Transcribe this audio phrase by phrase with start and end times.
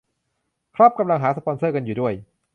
[0.75, 2.13] ครับ กำลังหาสปอนเซอร์กันอยู่ด้วย